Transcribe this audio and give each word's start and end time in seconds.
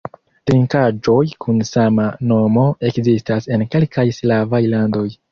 Trinkaĵoj 0.51 1.19
kun 1.43 1.59
sama 1.69 2.05
nomo 2.31 2.63
ekzistas 2.91 3.49
en 3.57 3.65
kelkaj 3.75 4.07
slavaj 4.21 4.63
landoj. 4.75 5.05